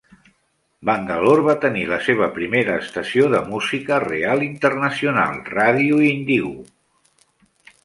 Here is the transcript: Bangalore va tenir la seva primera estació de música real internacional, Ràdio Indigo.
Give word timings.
Bangalore 0.89 1.43
va 1.47 1.53
tenir 1.65 1.83
la 1.91 1.99
seva 2.05 2.29
primera 2.37 2.79
estació 2.85 3.29
de 3.35 3.43
música 3.53 4.01
real 4.07 4.43
internacional, 4.49 5.39
Ràdio 5.53 6.03
Indigo. 6.09 6.57